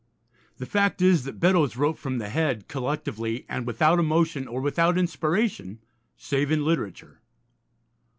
[0.57, 4.97] The fact is, that Beddoes wrote from the head, collectively, and without emotion, or without
[4.97, 5.77] inspiration,
[6.17, 7.19] save in literature.